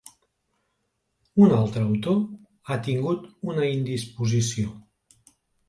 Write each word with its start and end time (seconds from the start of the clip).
Un 1.47 1.53
altre 1.57 1.83
autor 1.89 2.17
ha 2.71 2.79
tingut 2.89 3.29
una 3.55 3.71
indisposició. 3.77 4.77